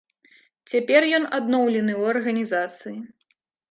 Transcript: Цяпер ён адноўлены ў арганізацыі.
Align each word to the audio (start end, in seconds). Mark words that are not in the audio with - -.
Цяпер 0.71 1.07
ён 1.19 1.29
адноўлены 1.41 1.93
ў 2.01 2.19
арганізацыі. 2.19 2.99